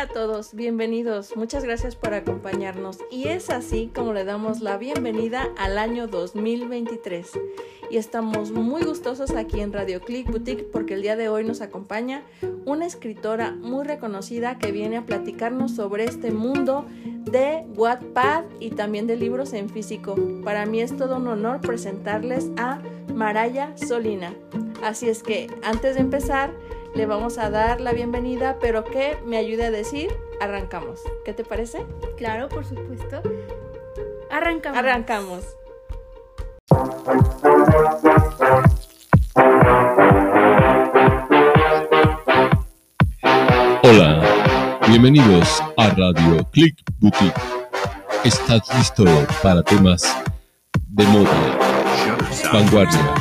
[0.00, 4.78] Hola a todos, bienvenidos, muchas gracias por acompañarnos y es así como le damos la
[4.78, 7.32] bienvenida al año 2023
[7.90, 11.60] y estamos muy gustosos aquí en Radio Click Boutique porque el día de hoy nos
[11.60, 12.22] acompaña
[12.64, 16.86] una escritora muy reconocida que viene a platicarnos sobre este mundo
[17.30, 20.16] de Wattpad y también de libros en físico.
[20.42, 22.80] Para mí es todo un honor presentarles a
[23.12, 24.32] Maraya Solina.
[24.82, 26.54] Así es que antes de empezar,
[26.94, 31.00] le vamos a dar la bienvenida, pero que me ayude a decir, arrancamos.
[31.24, 31.86] ¿Qué te parece?
[32.16, 33.22] Claro, por supuesto.
[34.30, 34.78] Arrancamos.
[34.78, 35.44] Arrancamos.
[43.82, 44.22] Hola,
[44.88, 47.40] bienvenidos a Radio Click Boutique.
[48.24, 49.04] ¿Estás listo
[49.42, 50.16] para temas
[50.88, 51.58] de moda,
[52.52, 53.14] vanguardia?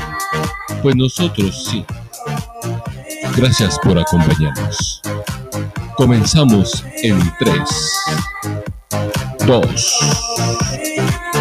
[0.82, 1.86] Pues nosotros sí.
[3.40, 5.02] Gracias por acompañarnos.
[5.96, 7.56] Comenzamos en 3,
[9.48, 10.00] 2,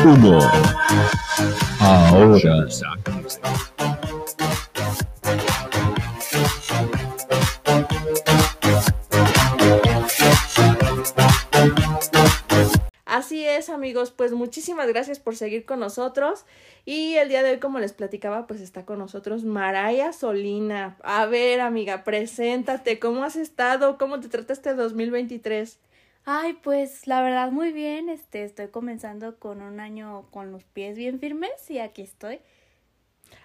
[0.05, 0.39] 1.
[1.81, 2.69] Ahora.
[13.89, 16.45] Amigos, pues muchísimas gracias por seguir con nosotros.
[16.85, 20.99] Y el día de hoy, como les platicaba, pues está con nosotros Maraya Solina.
[21.03, 23.97] A ver, amiga, preséntate, ¿cómo has estado?
[23.97, 25.79] ¿Cómo te trata este 2023?
[26.27, 30.99] Ay, pues la verdad muy bien, este estoy comenzando con un año con los pies
[30.99, 32.41] bien firmes y aquí estoy.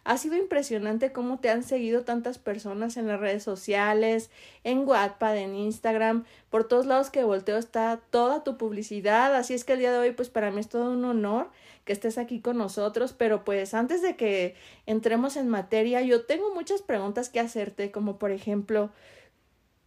[0.06, 4.30] Ha sido impresionante cómo te han seguido tantas personas en las redes sociales,
[4.66, 9.64] en WhatsApp, en Instagram, por todos lados que volteo está toda tu publicidad, así es
[9.64, 11.50] que el día de hoy pues para mí es todo un honor
[11.86, 16.54] que estés aquí con nosotros, pero pues antes de que entremos en materia, yo tengo
[16.54, 18.92] muchas preguntas que hacerte, como por ejemplo,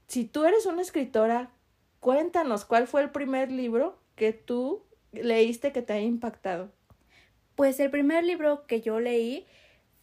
[0.07, 1.51] si tú eres una escritora,
[2.01, 4.83] cuéntanos cuál fue el primer libro que tú
[5.13, 6.71] leíste que te haya impactado.
[7.55, 9.47] Pues el primer libro que yo leí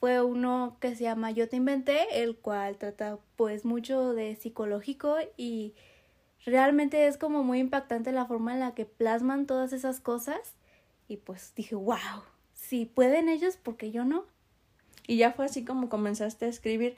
[0.03, 5.15] fue uno que se llama Yo te inventé, el cual trata pues mucho de psicológico
[5.37, 5.75] y
[6.45, 10.55] realmente es como muy impactante la forma en la que plasman todas esas cosas
[11.07, 11.95] y pues dije, wow,
[12.53, 14.25] si pueden ellos, ¿por qué yo no?
[15.07, 16.97] Y ya fue así como comenzaste a escribir.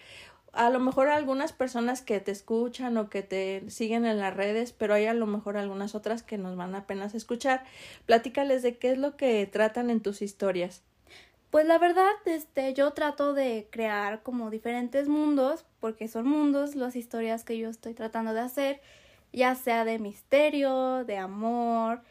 [0.51, 4.73] A lo mejor algunas personas que te escuchan o que te siguen en las redes,
[4.73, 7.66] pero hay a lo mejor algunas otras que nos van apenas a escuchar.
[8.07, 10.81] Platícales de qué es lo que tratan en tus historias.
[11.55, 16.97] Pues la verdad, este, yo trato de crear como diferentes mundos, porque son mundos las
[16.97, 18.81] historias que yo estoy tratando de hacer,
[19.31, 22.01] ya sea de misterio, de amor,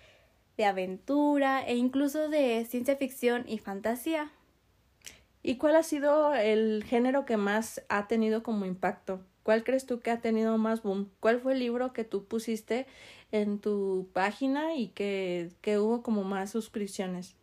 [0.56, 4.32] de aventura e incluso de ciencia ficción y fantasía.
[5.43, 9.21] ¿Y cuál ha sido el género que más ha tenido como impacto?
[9.43, 11.11] ¿Cuál crees tú que ha tenido más boom?
[11.21, 12.87] ¿Cuál fue el libro que tú pusiste
[13.31, 17.37] en tu página y que, que hubo como más suscripciones?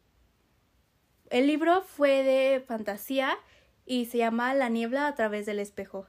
[1.31, 3.37] El libro fue de fantasía
[3.85, 6.05] y se llama La niebla a través del espejo.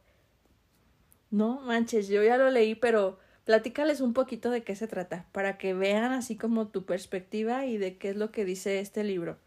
[1.30, 5.58] No manches, yo ya lo leí, pero platícales un poquito de qué se trata, para
[5.58, 9.38] que vean así como tu perspectiva y de qué es lo que dice este libro.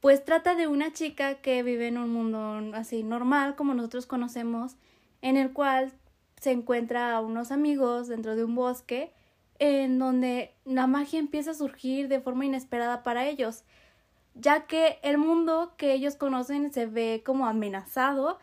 [0.00, 4.76] Pues trata de una chica que vive en un mundo así normal, como nosotros conocemos,
[5.20, 5.92] en el cual
[6.40, 9.12] se encuentra a unos amigos dentro de un bosque,
[9.58, 13.64] en donde la magia empieza a surgir de forma inesperada para ellos
[14.34, 18.38] ya que el mundo que ellos conocen se ve como amenazado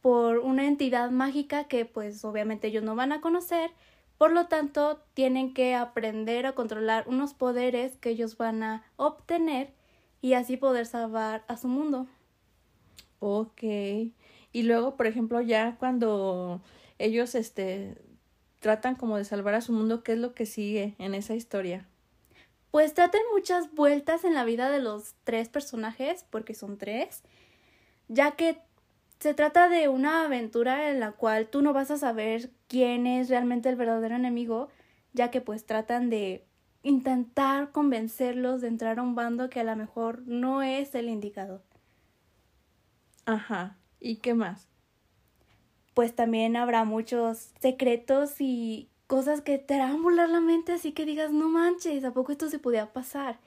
[0.00, 3.70] por una entidad mágica que pues obviamente ellos no van a conocer,
[4.18, 9.72] por lo tanto tienen que aprender a controlar unos poderes que ellos van a obtener
[10.22, 12.06] y así poder salvar a su mundo.
[13.18, 13.62] Ok.
[13.62, 16.60] Y luego, por ejemplo, ya cuando
[16.98, 17.96] ellos este
[18.60, 21.89] tratan como de salvar a su mundo, ¿qué es lo que sigue en esa historia?
[22.70, 27.22] Pues tratan muchas vueltas en la vida de los tres personajes, porque son tres,
[28.08, 28.58] ya que
[29.18, 33.28] se trata de una aventura en la cual tú no vas a saber quién es
[33.28, 34.68] realmente el verdadero enemigo,
[35.12, 36.46] ya que pues tratan de
[36.82, 41.62] intentar convencerlos de entrar a un bando que a lo mejor no es el indicado.
[43.26, 43.76] Ajá.
[44.00, 44.68] ¿Y qué más?
[45.94, 51.04] Pues también habrá muchos secretos y cosas que te harán volar la mente así que
[51.04, 53.40] digas, no manches, ¿a poco esto se podía pasar?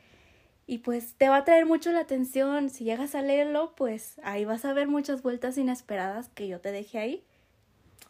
[0.68, 2.69] Y pues te va a traer mucho la atención.
[2.69, 6.74] Si llegas a leerlo, pues ahí vas a ver muchas vueltas inesperadas que yo te
[6.74, 7.24] dejé ahí.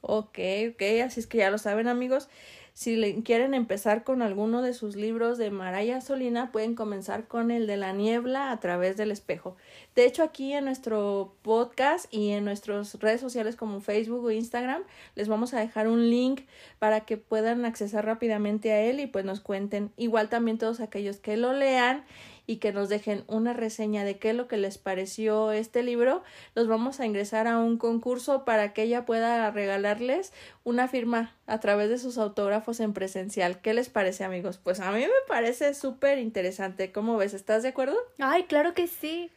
[0.06, 0.38] Ok,
[0.72, 2.28] ok, así es que ya lo saben amigos.
[2.74, 7.68] Si quieren empezar con alguno de sus libros de Maraya Solina, pueden comenzar con el
[7.68, 9.56] de la niebla a través del espejo.
[9.96, 14.84] De hecho, aquí en nuestro podcast y en nuestras redes sociales como Facebook o Instagram,
[15.16, 16.42] les vamos a dejar un link
[16.80, 19.92] para que puedan accesar rápidamente a él y pues nos cuenten.
[19.96, 22.04] Igual también todos aquellos que lo lean
[22.46, 26.24] y que nos dejen una reseña de qué es lo que les pareció este libro,
[26.56, 31.60] los vamos a ingresar a un concurso para que ella pueda regalarles una firma a
[31.60, 33.62] través de sus autógrafos en presencial.
[33.62, 34.60] ¿Qué les parece, amigos?
[34.62, 36.92] Pues a mí me parece súper interesante.
[36.92, 37.34] ¿Cómo ves?
[37.34, 37.96] ¿Estás de acuerdo?
[38.20, 39.32] Ay, claro que sí.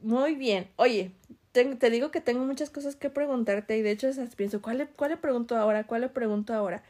[0.00, 0.68] Muy bien.
[0.76, 1.12] Oye,
[1.52, 4.86] te, digo que tengo muchas cosas que preguntarte y de hecho esas pienso, ¿cuál le,
[4.88, 5.86] ¿cuál le pregunto ahora?
[5.86, 6.82] ¿Cuál le pregunto ahora?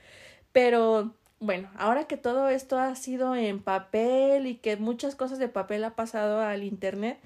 [0.53, 5.49] Pero bueno, ahora que todo esto ha sido en papel y que muchas cosas de
[5.49, 7.19] papel ha pasado al internet,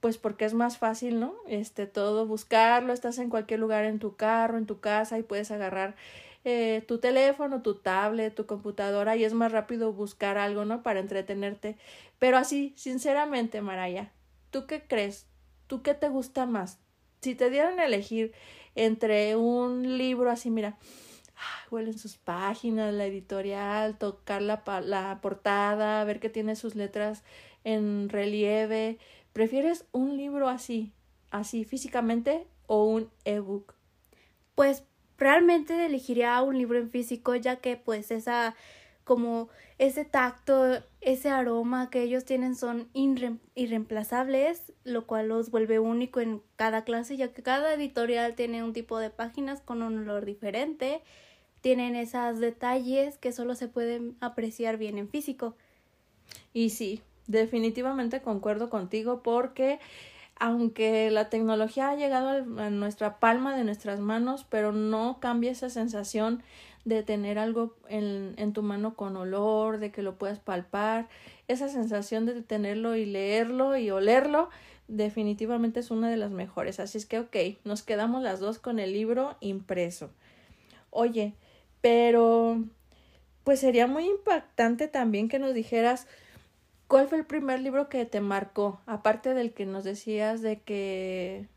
[0.00, 1.34] pues porque es más fácil, ¿no?
[1.48, 5.50] Este, todo buscarlo, estás en cualquier lugar en tu carro, en tu casa y puedes
[5.50, 5.96] agarrar
[6.44, 10.82] eh, tu teléfono, tu tablet, tu computadora y es más rápido buscar algo, ¿no?
[10.82, 11.76] Para entretenerte.
[12.18, 14.12] Pero así, sinceramente, Maraya,
[14.50, 15.26] ¿tú qué crees?
[15.66, 16.78] ¿Tú qué te gusta más?
[17.20, 18.32] Si te dieran a elegir
[18.76, 20.78] entre un libro así, mira,
[21.70, 27.22] huelen sus páginas, la editorial, tocar la, la portada, ver que tiene sus letras
[27.64, 28.98] en relieve.
[29.32, 30.92] ¿Prefieres un libro así,
[31.30, 33.74] así físicamente o un ebook?
[34.54, 34.84] Pues
[35.16, 38.54] realmente elegiría un libro en físico ya que pues esa
[39.08, 39.48] como
[39.78, 46.42] ese tacto, ese aroma que ellos tienen son irreemplazables, lo cual los vuelve único en
[46.56, 51.00] cada clase, ya que cada editorial tiene un tipo de páginas con un olor diferente
[51.68, 55.54] tienen esos detalles que solo se pueden apreciar bien en físico.
[56.54, 59.78] Y sí, definitivamente concuerdo contigo porque
[60.36, 65.68] aunque la tecnología ha llegado a nuestra palma de nuestras manos, pero no cambia esa
[65.68, 66.42] sensación
[66.86, 71.10] de tener algo en, en, tu mano con olor, de que lo puedas palpar,
[71.48, 74.48] esa sensación de tenerlo y leerlo y olerlo,
[74.86, 76.80] definitivamente es una de las mejores.
[76.80, 80.08] Así es que, ok, nos quedamos las dos con el libro impreso.
[80.88, 81.34] Oye,
[81.80, 82.64] pero,
[83.44, 86.06] pues sería muy impactante también que nos dijeras
[86.86, 91.48] cuál fue el primer libro que te marcó, aparte del que nos decías de que,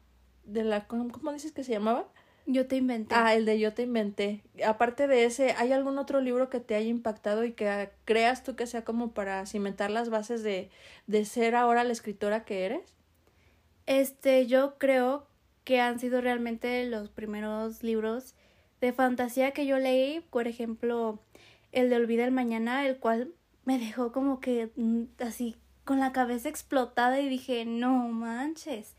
[0.44, 2.08] de la, ¿cómo dices que se llamaba?
[2.48, 3.16] Yo te inventé.
[3.16, 4.42] Ah, el de Yo te inventé.
[4.66, 8.56] Aparte de ese, ¿hay algún otro libro que te haya impactado y que creas tú
[8.56, 10.70] que sea como para cimentar las bases de,
[11.08, 12.94] de ser ahora la escritora que eres?
[13.86, 15.28] Este, yo creo
[15.64, 18.34] que han sido realmente los primeros libros
[18.82, 21.20] de fantasía que yo leí, por ejemplo,
[21.72, 23.32] el de Olvida el Mañana, el cual
[23.64, 25.56] me dejó como que mm, así
[25.86, 28.96] con la cabeza explotada y dije, no manches.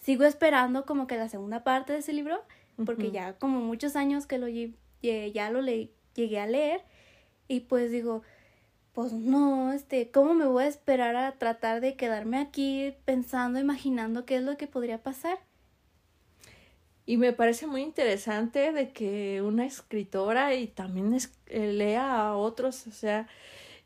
[0.00, 2.42] Sigo esperando como que la segunda parte de ese libro,
[2.84, 6.82] porque ya como muchos años que lo ya lo leí, llegué a leer
[7.46, 8.22] y pues digo,
[8.92, 14.24] pues no, este, ¿cómo me voy a esperar a tratar de quedarme aquí pensando, imaginando
[14.24, 15.38] qué es lo que podría pasar?
[17.06, 22.36] Y me parece muy interesante de que una escritora y también es, eh, lea a
[22.36, 23.26] otros, o sea,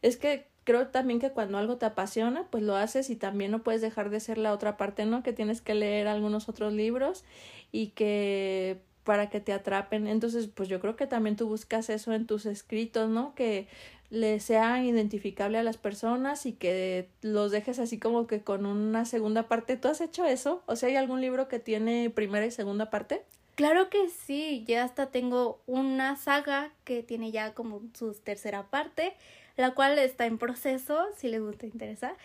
[0.02, 3.62] es que creo también que cuando algo te apasiona, pues lo haces y también no
[3.62, 5.22] puedes dejar de ser la otra parte, ¿no?
[5.22, 7.24] Que tienes que leer algunos otros libros
[7.72, 10.08] y que para que te atrapen.
[10.08, 13.34] Entonces, pues yo creo que también tú buscas eso en tus escritos, ¿no?
[13.36, 13.68] Que
[14.10, 19.04] le sea identificable a las personas y que los dejes así como que con una
[19.04, 19.76] segunda parte.
[19.76, 20.62] ¿Tú has hecho eso?
[20.66, 23.24] O sea, ¿hay algún libro que tiene primera y segunda parte?
[23.56, 29.14] Claro que sí, ya hasta tengo una saga que tiene ya como su tercera parte,
[29.56, 32.16] la cual está en proceso, si les gusta interesar.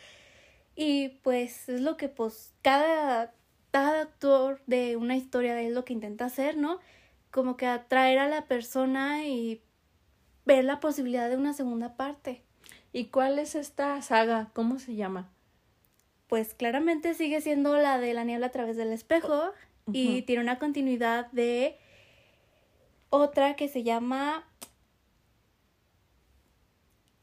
[0.75, 3.33] Y pues es lo que pues cada,
[3.71, 6.79] cada actor de una historia es lo que intenta hacer, ¿no?
[7.31, 9.61] Como que atraer a la persona y
[10.45, 12.41] ver la posibilidad de una segunda parte.
[12.93, 14.49] ¿Y cuál es esta saga?
[14.53, 15.29] ¿Cómo se llama?
[16.27, 19.51] Pues claramente sigue siendo la de la niebla a través del espejo
[19.91, 21.77] y tiene una continuidad de
[23.09, 24.47] otra que se llama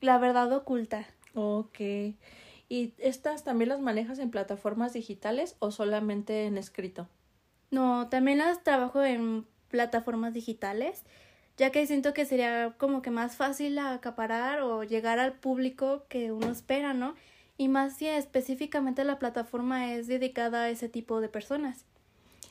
[0.00, 1.06] La verdad oculta.
[1.34, 1.80] Ok.
[2.68, 7.08] ¿Y estas también las manejas en plataformas digitales o solamente en escrito?
[7.70, 11.04] No, también las trabajo en plataformas digitales
[11.58, 16.30] ya que siento que sería como que más fácil acaparar o llegar al público que
[16.30, 17.14] uno espera, ¿no?
[17.58, 21.84] Y más si específicamente la plataforma es dedicada a ese tipo de personas.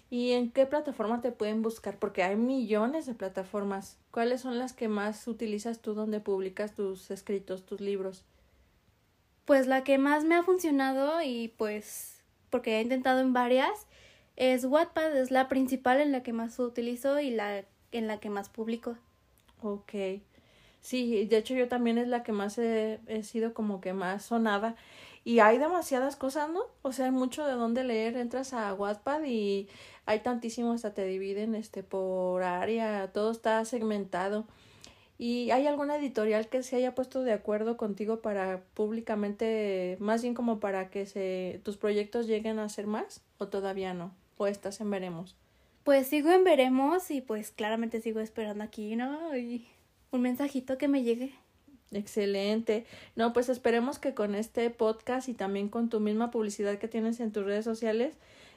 [0.09, 1.97] ¿Y en qué plataforma te pueden buscar?
[1.97, 3.97] Porque hay millones de plataformas.
[4.11, 8.25] ¿Cuáles son las que más utilizas tú donde publicas tus escritos, tus libros?
[9.45, 13.87] Pues la que más me ha funcionado y pues porque he intentado en varias
[14.35, 18.29] es Wattpad, es la principal en la que más utilizo y la en la que
[18.29, 18.95] más publico.
[19.61, 19.93] Ok.
[20.81, 24.75] Sí, de hecho yo también es la que más he, sido como que más sonada.
[25.25, 26.61] Y hay demasiadas cosas, ¿no?
[26.83, 28.15] O sea, hay mucho de dónde leer.
[28.15, 29.67] Entras a Wattpad y
[30.05, 34.45] hay tantísimo, hasta te dividen este por área, todo está segmentado.
[35.17, 40.35] ¿Y hay alguna editorial que se haya puesto de acuerdo contigo para públicamente, más bien
[40.35, 43.21] como para que se, tus proyectos lleguen a ser más?
[43.39, 44.13] ¿O todavía no?
[44.37, 45.35] ¿O estás en veremos?
[45.87, 49.37] Pues sigo en veremos y pues claramente sigo esperando aquí, ¿no?
[49.37, 49.65] Y
[50.11, 51.31] un mensajito que me llegue.
[51.93, 52.85] Excelente.
[53.15, 57.21] No, pues esperemos que con este podcast y también con tu misma publicidad que tienes
[57.21, 58.15] en tus redes sociales,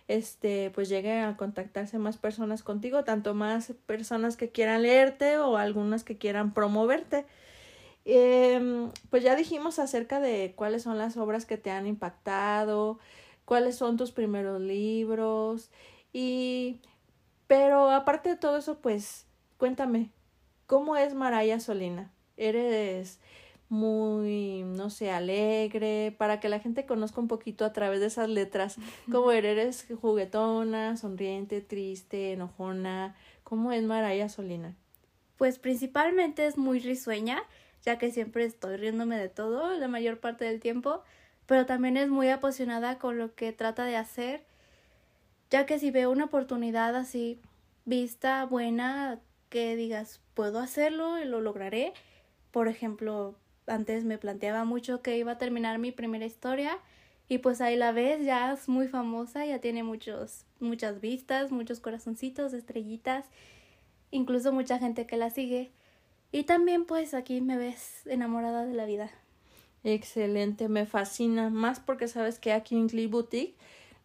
[0.08, 5.56] este, pues llegue a contactarse más personas contigo, tanto más personas que quieran leerte o
[5.56, 7.26] algunas que quieran promoverte.
[8.06, 12.98] Eh, pues ya dijimos acerca de cuáles son las obras que te han impactado,
[13.44, 15.70] cuáles son tus primeros libros
[16.12, 16.80] y
[17.50, 19.26] pero aparte de todo eso, pues
[19.56, 20.12] cuéntame,
[20.68, 22.12] ¿cómo es Maraya Solina?
[22.36, 23.18] ¿Eres
[23.68, 28.28] muy, no sé, alegre, para que la gente conozca un poquito a través de esas
[28.28, 28.76] letras,
[29.10, 34.76] cómo eres juguetona, sonriente, triste, enojona, cómo es Maraya Solina.
[35.36, 37.42] Pues principalmente es muy risueña,
[37.82, 41.02] ya que siempre estoy riéndome de todo la mayor parte del tiempo,
[41.46, 44.46] pero también es muy apasionada con lo que trata de hacer,
[45.50, 47.40] ya que si veo una oportunidad así
[47.84, 51.92] vista, buena, que digas, puedo hacerlo y lo lograré,
[52.50, 53.34] por ejemplo,
[53.66, 56.78] antes me planteaba mucho que iba a terminar mi primera historia
[57.28, 61.78] y pues ahí la ves, ya es muy famosa, ya tiene muchos, muchas vistas, muchos
[61.78, 63.26] corazoncitos, estrellitas,
[64.10, 65.70] incluso mucha gente que la sigue.
[66.32, 69.10] Y también pues aquí me ves enamorada de la vida.
[69.84, 73.56] Excelente, me fascina, más porque sabes que aquí en Clee Boutique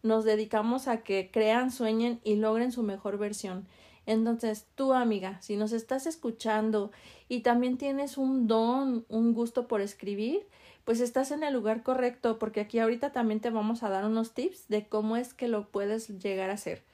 [0.02, 3.66] nos dedicamos a que crean, sueñen y logren su mejor versión.
[4.06, 6.92] Entonces, tú, amiga, si nos estás escuchando
[7.28, 10.46] y también tienes un don, un gusto por escribir,
[10.84, 14.32] pues estás en el lugar correcto, porque aquí ahorita también te vamos a dar unos
[14.32, 16.84] tips de cómo es que lo puedes llegar a hacer.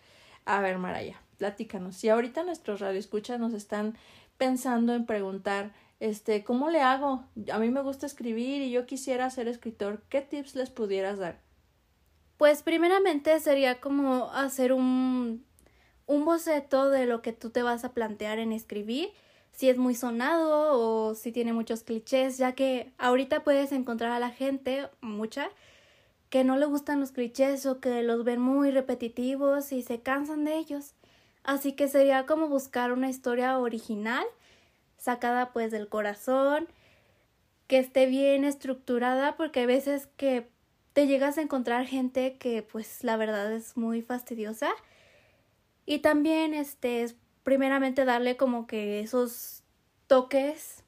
[0.46, 1.96] A ver, Maraya, platícanos.
[1.96, 3.94] Si ahorita nuestros radioescuchas nos están
[4.38, 7.24] pensando en preguntar, este, ¿cómo le hago?
[7.52, 11.38] A mí me gusta escribir y yo quisiera ser escritor, ¿qué tips les pudieras dar?
[12.42, 15.44] Pues primeramente sería como hacer un
[16.06, 19.10] un boceto de lo que tú te vas a plantear en escribir,
[19.52, 24.18] si es muy sonado o si tiene muchos clichés, ya que ahorita puedes encontrar a
[24.18, 25.50] la gente, mucha,
[26.30, 30.44] que no le gustan los clichés o que los ven muy repetitivos y se cansan
[30.44, 30.94] de ellos.
[31.44, 34.24] Así que sería como buscar una historia original,
[34.98, 36.66] sacada pues del corazón,
[37.68, 40.50] que esté bien estructurada, porque hay veces que
[40.92, 44.70] te llegas a encontrar gente que pues la verdad es muy fastidiosa
[45.86, 49.62] y también, este, es primeramente darle como que esos
[50.06, 50.84] toques,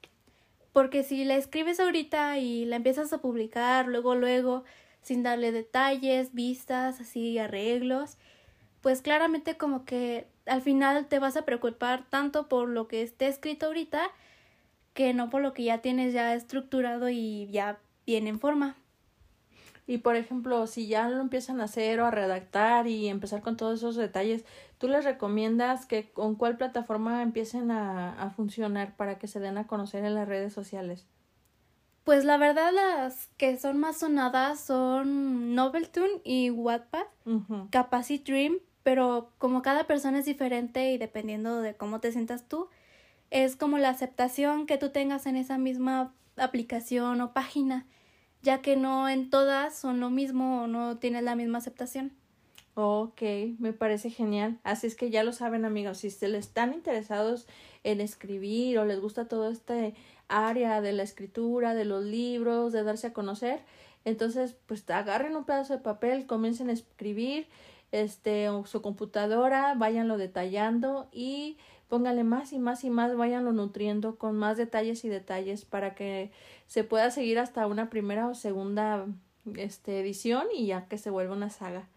[0.71, 4.63] porque si la escribes ahorita y la empiezas a publicar luego, luego,
[5.01, 8.17] sin darle detalles, vistas, así, arreglos,
[8.81, 13.27] pues claramente como que al final te vas a preocupar tanto por lo que esté
[13.27, 14.11] escrito ahorita
[14.93, 18.77] que no por lo que ya tienes ya estructurado y ya viene en forma.
[19.87, 23.55] Y por ejemplo, si ya lo empiezan a hacer o a redactar y empezar con
[23.55, 24.45] todos esos detalles,
[24.79, 29.57] ¿tú les recomiendas que con cuál plataforma empiecen a, a funcionar para que se den
[29.57, 31.05] a conocer en las redes sociales?
[32.05, 37.07] Pues la verdad las que son más sonadas son Noveltoon y Wattpad,
[37.71, 42.69] Capacity Dream, pero como cada persona es diferente y dependiendo de cómo te sientas tú,
[43.31, 47.87] es como la aceptación que tú tengas en esa misma aplicación o página
[48.45, 52.13] ya que no en todas son lo mismo o no tienes la misma aceptación.
[52.75, 53.21] Ok,
[53.57, 54.59] me parece genial.
[54.63, 57.47] Así es que ya lo saben amigos, si se les están interesados
[57.83, 59.95] en escribir o les gusta todo este
[60.27, 63.61] área de la escritura, de los libros, de darse a conocer,
[64.03, 67.47] entonces pues agarren un pedazo de papel, comiencen a escribir,
[67.91, 74.35] este, su computadora, váyanlo detallando y póngale más y más y más, váyanlo nutriendo con
[74.35, 76.31] más detalles y detalles para que
[76.67, 79.05] se pueda seguir hasta una primera o segunda
[79.55, 81.87] este, edición y ya que se vuelva una saga.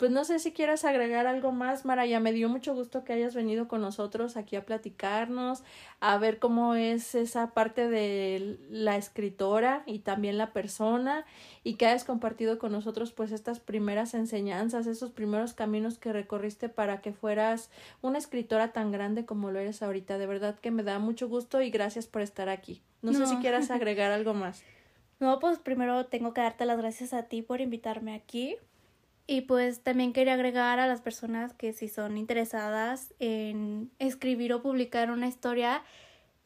[0.00, 2.20] Pues no sé si quieras agregar algo más, Maraya.
[2.20, 5.62] Me dio mucho gusto que hayas venido con nosotros aquí a platicarnos,
[6.00, 11.26] a ver cómo es esa parte de la escritora y también la persona
[11.64, 16.70] y que hayas compartido con nosotros pues estas primeras enseñanzas, esos primeros caminos que recorriste
[16.70, 17.68] para que fueras
[18.00, 20.16] una escritora tan grande como lo eres ahorita.
[20.16, 22.80] De verdad que me da mucho gusto y gracias por estar aquí.
[23.02, 23.18] No, no.
[23.18, 24.62] sé si quieras agregar algo más.
[25.18, 28.56] No, pues primero tengo que darte las gracias a ti por invitarme aquí.
[29.30, 34.60] Y pues también quería agregar a las personas que si son interesadas en escribir o
[34.60, 35.84] publicar una historia,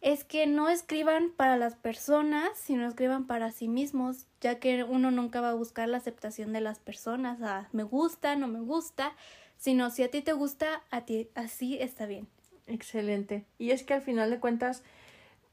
[0.02, 5.10] es que no escriban para las personas, sino escriban para sí mismos, ya que uno
[5.10, 9.14] nunca va a buscar la aceptación de las personas, a me gusta, no me gusta,
[9.56, 12.28] sino si a ti te gusta, a ti así está bien.
[12.66, 13.46] Excelente.
[13.56, 14.82] Y es que al final de cuentas,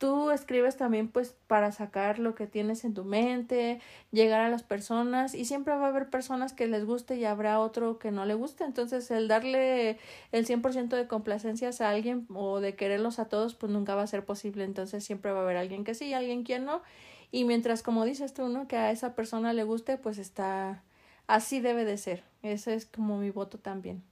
[0.02, 3.80] tú escribes también pues para sacar lo que tienes en tu mente,
[4.12, 7.60] llegar a las personas y siempre va a haber personas que les guste y habrá
[7.60, 8.64] otro que no le guste.
[8.64, 10.00] Entonces el darle
[10.32, 14.08] el 100% de complacencias a alguien o de quererlos a todos pues nunca va a
[14.08, 14.64] ser posible.
[14.64, 16.82] Entonces siempre va a haber alguien que sí y alguien que no.
[17.30, 18.68] Y mientras como dices tú, ¿no?
[18.68, 20.82] Que a esa persona le guste pues está
[21.28, 22.24] así debe de ser.
[22.42, 24.04] Ese es como mi voto también.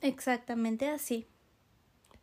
[0.00, 1.28] Exactamente así.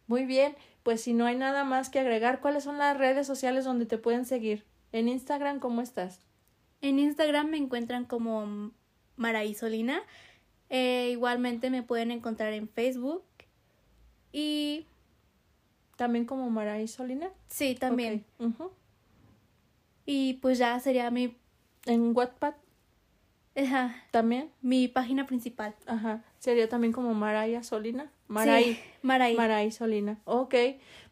[0.10, 3.64] Muy bien, pues si no hay nada más que agregar, ¿cuáles son las redes sociales
[3.64, 4.66] donde te pueden seguir?
[4.92, 6.20] En Instagram, ¿cómo estás?
[6.82, 8.72] En Instagram me encuentran como
[9.18, 10.02] Maraísolina.
[10.72, 13.24] Eh, igualmente me pueden encontrar en Facebook.
[14.32, 14.88] Y.
[15.96, 17.30] ¿También como Maraísolina?
[17.48, 18.26] Sí, también.
[20.08, 21.38] Y pues ya sería mi.
[21.86, 22.56] ¿En Wattpad?
[23.56, 23.96] Ajá.
[24.10, 24.50] ¿También?
[24.64, 25.76] Mi página principal.
[25.86, 26.24] Ajá.
[26.40, 28.12] ¿Sería también como Maraya Solina?
[28.30, 28.76] Maray.
[28.76, 29.36] Sí, Maray.
[29.36, 30.20] Maray Solina.
[30.24, 30.56] Ok,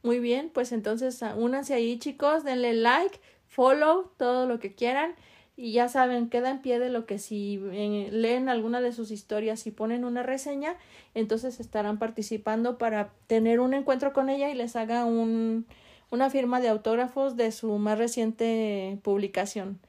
[0.04, 0.50] muy bien.
[0.54, 2.46] Pues entonces ah, únanse ahí, chicos.
[2.46, 5.16] Denle like, follow, todo lo que quieran.
[5.58, 9.66] Y ya saben, queda en pie de lo que si leen alguna de sus historias
[9.66, 10.76] y ponen una reseña,
[11.16, 15.66] entonces estarán participando para tener un encuentro con ella y les haga un,
[16.12, 19.80] una firma de autógrafos de su más reciente publicación.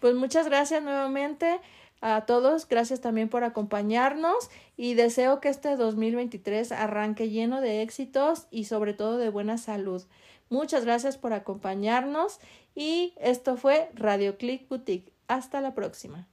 [0.00, 1.60] Pues muchas gracias nuevamente
[2.00, 8.46] a todos, gracias también por acompañarnos y deseo que este 2023 arranque lleno de éxitos
[8.50, 10.04] y sobre todo de buena salud.
[10.48, 12.38] Muchas gracias por acompañarnos
[12.74, 15.12] y esto fue Radio Click Boutique.
[15.26, 16.28] Hasta la próxima.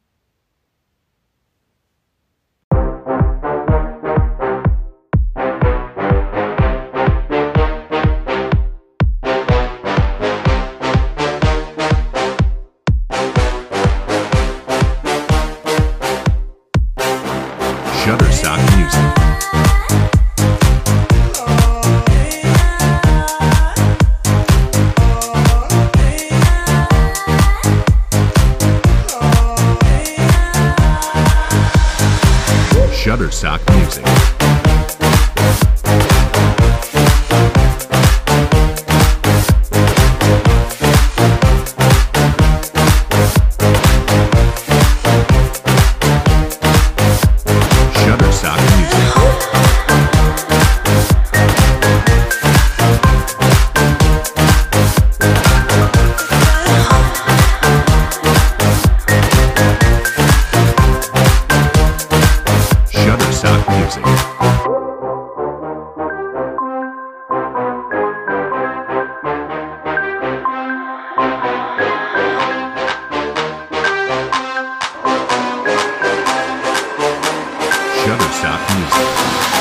[78.35, 79.54] Woodstock music.